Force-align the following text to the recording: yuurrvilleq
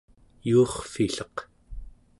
yuurrvilleq 0.49 1.35